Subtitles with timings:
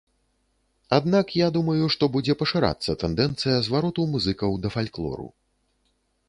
[0.97, 5.29] Аднак я думаю, што будзе пашырацца тэндэнцыя звароту музыкаў да фальклору.